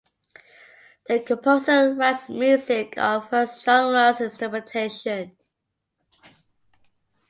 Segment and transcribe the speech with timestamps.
[1.07, 5.37] The composer writes music of various genres and instrumentation.